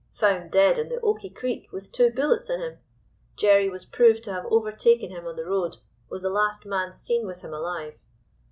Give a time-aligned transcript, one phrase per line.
[0.13, 2.79] Found dead in the Oakey Creek with two bullets in him.
[3.35, 5.77] Jerry was proved to have overtaken him on the road;
[6.09, 8.03] was the last man seen with him alive.